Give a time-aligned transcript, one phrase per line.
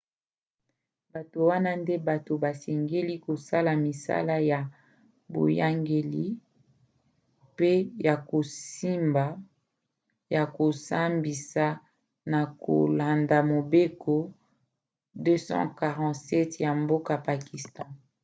[1.13, 4.59] bato wana nde bato basengeli kosala misala ya
[5.33, 6.25] boyangeli
[7.57, 7.71] pe
[10.39, 11.65] ya kosambisa
[12.31, 14.15] na kolanda mobeko
[15.25, 17.89] 247 ya mboka pakistan